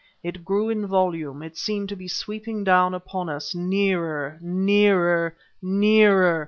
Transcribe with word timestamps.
It 0.23 0.43
grew 0.43 0.67
in 0.69 0.87
volume, 0.87 1.43
it 1.43 1.55
seemed 1.55 1.87
to 1.89 1.95
be 1.95 2.07
sweeping 2.07 2.63
down 2.63 2.95
upon 2.95 3.29
us 3.29 3.53
nearer 3.53 4.39
nearer 4.41 5.35
nearer. 5.61 6.39